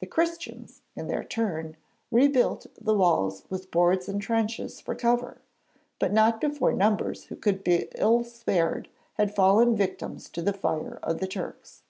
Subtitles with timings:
[0.00, 1.78] The Christians, in their turn,
[2.10, 5.40] rebuilt the walls with boards and trenches for cover,
[5.98, 7.62] but not before numbers who could
[7.96, 11.84] ill be spared had fallen victims to the fire of the Turks.